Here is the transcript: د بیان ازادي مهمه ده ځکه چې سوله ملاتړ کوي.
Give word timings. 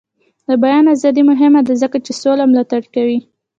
د 0.47 0.49
بیان 0.63 0.85
ازادي 0.95 1.23
مهمه 1.31 1.61
ده 1.67 1.73
ځکه 1.83 1.97
چې 2.05 2.11
سوله 2.21 2.43
ملاتړ 2.51 2.81
کوي. 2.95 3.19